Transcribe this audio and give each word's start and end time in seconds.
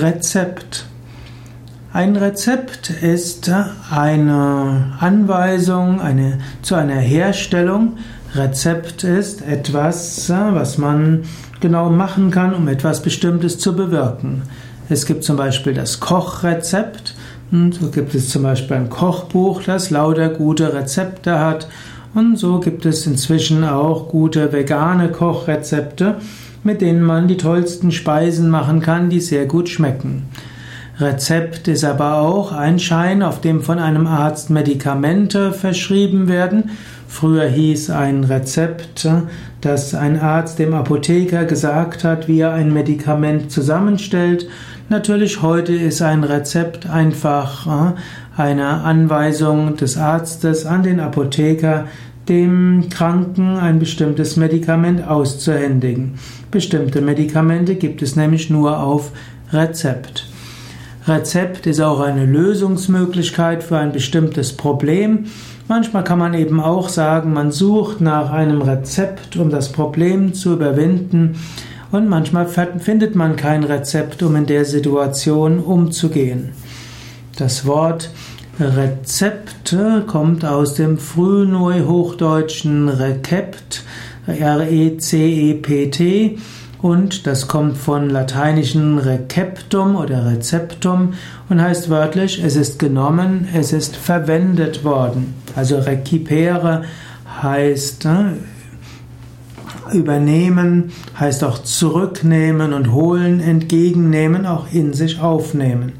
Rezept. 0.00 0.86
Ein 1.92 2.16
Rezept 2.16 2.90
ist 2.90 3.50
eine 3.90 4.96
Anweisung 5.00 6.00
eine, 6.00 6.38
zu 6.62 6.76
einer 6.76 7.00
Herstellung. 7.00 7.96
Rezept 8.34 9.02
ist 9.04 9.42
etwas, 9.42 10.30
was 10.30 10.78
man 10.78 11.24
genau 11.60 11.90
machen 11.90 12.30
kann, 12.30 12.54
um 12.54 12.68
etwas 12.68 13.02
Bestimmtes 13.02 13.58
zu 13.58 13.74
bewirken. 13.74 14.42
Es 14.88 15.04
gibt 15.06 15.24
zum 15.24 15.36
Beispiel 15.36 15.74
das 15.74 15.98
Kochrezept. 15.98 17.14
Und 17.50 17.74
so 17.74 17.90
gibt 17.90 18.14
es 18.14 18.28
zum 18.28 18.42
Beispiel 18.42 18.76
ein 18.76 18.90
Kochbuch, 18.90 19.62
das 19.64 19.90
lauter 19.90 20.28
gute 20.28 20.74
Rezepte 20.74 21.40
hat. 21.40 21.66
Und 22.14 22.36
so 22.36 22.60
gibt 22.60 22.86
es 22.86 23.06
inzwischen 23.06 23.64
auch 23.64 24.08
gute 24.08 24.52
vegane 24.52 25.10
Kochrezepte, 25.10 26.16
mit 26.64 26.80
denen 26.80 27.02
man 27.02 27.28
die 27.28 27.36
tollsten 27.36 27.92
Speisen 27.92 28.50
machen 28.50 28.80
kann, 28.80 29.10
die 29.10 29.20
sehr 29.20 29.46
gut 29.46 29.68
schmecken. 29.68 30.24
Rezept 31.00 31.68
ist 31.68 31.84
aber 31.84 32.22
auch 32.22 32.50
ein 32.50 32.80
Schein, 32.80 33.22
auf 33.22 33.40
dem 33.40 33.62
von 33.62 33.78
einem 33.78 34.06
Arzt 34.06 34.50
Medikamente 34.50 35.52
verschrieben 35.52 36.28
werden. 36.28 36.70
Früher 37.06 37.46
hieß 37.46 37.90
ein 37.90 38.24
Rezept, 38.24 39.08
dass 39.60 39.94
ein 39.94 40.18
Arzt 40.20 40.58
dem 40.58 40.74
Apotheker 40.74 41.44
gesagt 41.44 42.02
hat, 42.02 42.26
wie 42.26 42.40
er 42.40 42.52
ein 42.52 42.72
Medikament 42.72 43.52
zusammenstellt. 43.52 44.48
Natürlich 44.88 45.40
heute 45.40 45.74
ist 45.74 46.02
ein 46.02 46.24
Rezept 46.24 46.88
einfach 46.88 47.66
äh, 47.66 48.40
eine 48.40 48.68
Anweisung 48.68 49.76
des 49.76 49.96
Arztes 49.96 50.66
an 50.66 50.82
den 50.82 50.98
Apotheker, 50.98 51.86
dem 52.28 52.88
Kranken 52.90 53.56
ein 53.56 53.78
bestimmtes 53.78 54.36
Medikament 54.36 55.06
auszuhändigen. 55.06 56.18
Bestimmte 56.50 57.00
Medikamente 57.00 57.76
gibt 57.76 58.02
es 58.02 58.16
nämlich 58.16 58.50
nur 58.50 58.80
auf 58.80 59.12
Rezept. 59.52 60.27
Rezept 61.08 61.66
ist 61.66 61.80
auch 61.80 62.00
eine 62.00 62.26
Lösungsmöglichkeit 62.26 63.62
für 63.62 63.78
ein 63.78 63.92
bestimmtes 63.92 64.56
Problem. 64.56 65.26
Manchmal 65.66 66.04
kann 66.04 66.18
man 66.18 66.34
eben 66.34 66.60
auch 66.60 66.88
sagen, 66.88 67.32
man 67.32 67.50
sucht 67.52 68.00
nach 68.00 68.30
einem 68.30 68.62
Rezept, 68.62 69.36
um 69.36 69.50
das 69.50 69.72
Problem 69.72 70.34
zu 70.34 70.52
überwinden. 70.54 71.36
Und 71.90 72.08
manchmal 72.08 72.46
findet 72.46 73.14
man 73.14 73.36
kein 73.36 73.64
Rezept, 73.64 74.22
um 74.22 74.36
in 74.36 74.46
der 74.46 74.64
Situation 74.64 75.58
umzugehen. 75.58 76.52
Das 77.36 77.66
Wort 77.66 78.10
Rezepte 78.60 80.02
kommt 80.06 80.44
aus 80.44 80.74
dem 80.74 80.98
frühneuhochdeutschen 80.98 82.88
Rekept, 82.88 83.84
R-E-C-E-P-T, 84.26 84.78
und 86.80 87.26
das 87.26 87.48
kommt 87.48 87.76
von 87.76 88.08
lateinischen 88.08 88.98
receptum 88.98 89.96
oder 89.96 90.26
receptum 90.26 91.14
und 91.48 91.60
heißt 91.60 91.90
wörtlich, 91.90 92.42
es 92.42 92.56
ist 92.56 92.78
genommen, 92.78 93.48
es 93.52 93.72
ist 93.72 93.96
verwendet 93.96 94.84
worden. 94.84 95.34
Also 95.56 95.78
recipere 95.78 96.82
heißt 97.42 98.04
äh, 98.04 99.96
übernehmen, 99.96 100.92
heißt 101.18 101.42
auch 101.44 101.58
zurücknehmen 101.58 102.72
und 102.72 102.92
holen, 102.92 103.40
entgegennehmen, 103.40 104.46
auch 104.46 104.66
in 104.72 104.92
sich 104.92 105.20
aufnehmen. 105.20 105.94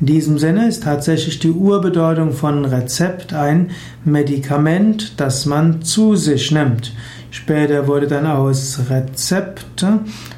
In 0.00 0.06
diesem 0.06 0.38
Sinne 0.38 0.68
ist 0.68 0.84
tatsächlich 0.84 1.40
die 1.40 1.50
Urbedeutung 1.50 2.32
von 2.32 2.64
Rezept 2.64 3.32
ein 3.32 3.70
Medikament, 4.04 5.14
das 5.18 5.44
man 5.44 5.82
zu 5.82 6.14
sich 6.14 6.52
nimmt. 6.52 6.92
Später 7.30 7.86
wurde 7.86 8.06
dann 8.06 8.26
aus 8.26 8.80
Rezept 8.88 9.84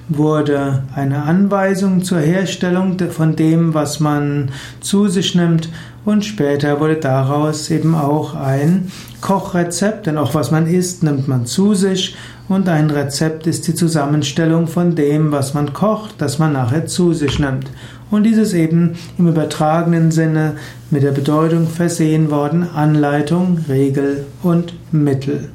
wurde 0.09 0.83
eine 0.95 1.23
Anweisung 1.23 2.03
zur 2.03 2.19
Herstellung 2.19 2.99
von 3.11 3.37
dem, 3.37 3.75
was 3.75 4.01
man 4.01 4.51
zu 4.81 5.07
sich 5.07 5.37
nimmt 5.37 5.69
und 6.05 6.25
später 6.25 6.81
wurde 6.81 6.97
daraus 6.97 7.71
eben 7.71 7.95
auch 7.95 8.35
ein 8.35 8.91
Kochrezept, 9.21 10.06
denn 10.06 10.19
auch 10.19 10.34
was 10.34 10.50
man 10.50 10.67
isst, 10.67 11.03
nimmt 11.03 11.29
man 11.29 11.47
zu 11.47 11.75
sich 11.75 12.17
und 12.49 12.69
ein 12.69 12.91
Rezept 12.91 13.47
ist 13.47 13.69
die 13.69 13.75
Zusammenstellung 13.75 14.67
von 14.67 14.97
dem, 14.97 15.31
was 15.31 15.55
man 15.55 15.73
kocht, 15.73 16.15
das 16.19 16.39
man 16.41 16.55
nachher 16.55 16.87
zu 16.87 17.12
sich 17.12 17.39
nimmt. 17.39 17.71
Und 18.11 18.25
dieses 18.25 18.55
eben 18.55 18.97
im 19.19 19.29
übertragenen 19.29 20.11
Sinne 20.11 20.55
mit 20.91 21.05
der 21.05 21.12
Bedeutung 21.12 21.69
versehen 21.69 22.33
worden 22.33 22.69
Anleitung, 22.75 23.65
Regel 23.69 24.27
und 24.43 24.75
Mittel. 24.91 25.50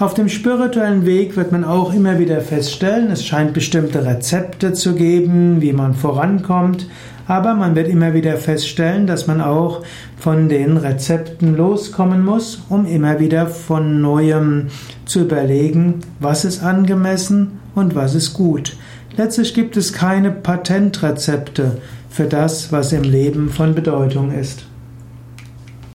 Auf 0.00 0.14
dem 0.14 0.28
spirituellen 0.28 1.06
Weg 1.06 1.36
wird 1.36 1.52
man 1.52 1.62
auch 1.62 1.94
immer 1.94 2.18
wieder 2.18 2.40
feststellen, 2.40 3.12
es 3.12 3.24
scheint 3.24 3.54
bestimmte 3.54 4.04
Rezepte 4.04 4.72
zu 4.72 4.96
geben, 4.96 5.60
wie 5.60 5.72
man 5.72 5.94
vorankommt, 5.94 6.88
aber 7.28 7.54
man 7.54 7.76
wird 7.76 7.88
immer 7.88 8.12
wieder 8.12 8.36
feststellen, 8.36 9.06
dass 9.06 9.28
man 9.28 9.40
auch 9.40 9.82
von 10.18 10.48
den 10.48 10.78
Rezepten 10.78 11.56
loskommen 11.56 12.24
muss, 12.24 12.64
um 12.68 12.86
immer 12.86 13.20
wieder 13.20 13.46
von 13.46 14.00
neuem 14.00 14.66
zu 15.06 15.20
überlegen, 15.20 16.00
was 16.18 16.44
ist 16.44 16.64
angemessen 16.64 17.60
und 17.76 17.94
was 17.94 18.16
ist 18.16 18.34
gut. 18.34 18.76
Letztlich 19.16 19.54
gibt 19.54 19.76
es 19.76 19.92
keine 19.92 20.32
Patentrezepte 20.32 21.78
für 22.10 22.24
das, 22.24 22.72
was 22.72 22.92
im 22.92 23.04
Leben 23.04 23.48
von 23.48 23.76
Bedeutung 23.76 24.32
ist. 24.32 24.66